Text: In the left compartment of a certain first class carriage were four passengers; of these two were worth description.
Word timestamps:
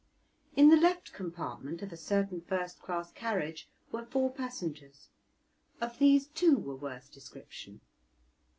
In 0.55 0.69
the 0.69 0.77
left 0.81 1.13
compartment 1.13 1.83
of 1.83 1.93
a 1.93 1.95
certain 1.95 2.41
first 2.41 2.79
class 2.81 3.11
carriage 3.11 3.69
were 3.91 4.03
four 4.03 4.31
passengers; 4.31 5.09
of 5.79 5.99
these 5.99 6.25
two 6.25 6.57
were 6.57 6.75
worth 6.75 7.11
description. 7.11 7.81